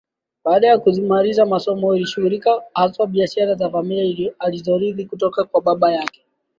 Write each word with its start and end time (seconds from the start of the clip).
Baada 0.45 0.67
ya 0.67 0.77
kumaliza 0.77 1.45
masomo 1.45 1.93
alishughulikia 1.93 2.61
hasa 2.73 3.05
biashara 3.05 3.55
za 3.55 3.69
familia 3.69 4.33
alizorithi 4.39 5.05
kutoka 5.05 5.43
kwa 5.43 5.61
baba 5.61 5.91
yake 5.93 6.21